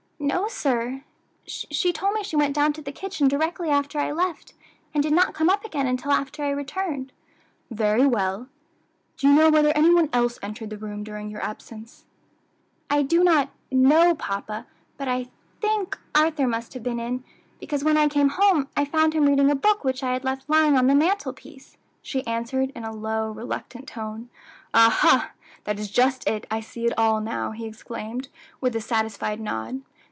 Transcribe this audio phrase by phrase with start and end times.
[0.23, 1.03] "No, sir;
[1.47, 4.53] she told me she went down to the kitchen directly after I left,
[4.93, 7.11] and did not come up again until after I returned."
[7.71, 8.47] "Very well;
[9.17, 12.05] do you know whether any one else entered the room during your absence?"
[12.87, 15.29] "I do not know, papa, but I
[15.59, 17.23] think Arthur must have been in,
[17.59, 20.47] because when I came home I found him reading a book which I had left
[20.47, 24.29] lying on the mantel piece," she answered in a low, reluctant tone.
[24.71, 25.31] "Ah, ha!
[25.63, 26.45] that is just it!
[26.51, 28.29] I see it all now," he exclaimed,
[28.61, 29.81] with a satisfied nod.